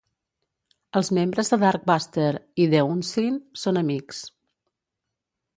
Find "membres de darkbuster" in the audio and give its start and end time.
1.17-2.31